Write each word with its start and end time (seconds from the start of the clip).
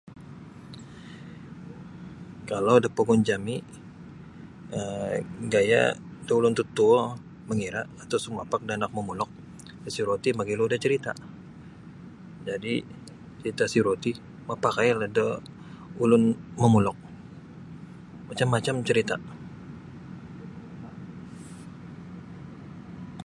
Kalau 2.49 2.75
da 2.83 2.89
pogun 2.95 3.21
jami' 3.27 3.65
um 4.77 5.43
gaya' 5.53 5.89
tu 6.25 6.31
ulun 6.39 6.53
totuo 6.59 6.99
mangira' 7.47 7.83
atau 8.03 8.17
sumapak 8.23 8.61
da 8.67 8.73
anak 8.77 8.91
momoluk 8.95 9.31
disiro 9.83 10.13
ti 10.23 10.29
mogilo 10.37 10.63
da 10.71 10.81
carita'. 10.83 11.17
Jadi' 12.47 12.77
carita' 13.39 13.71
siro 13.73 13.91
ti 14.03 14.11
mapakailah 14.47 15.07
da 15.17 15.25
ulun 16.03 16.23
momulok 16.61 16.97
macam-macam 18.29 18.75
carita'. 18.87 19.21